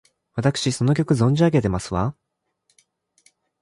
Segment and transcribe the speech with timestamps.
[0.33, 2.15] わたくしその曲、存じ上げてますわ！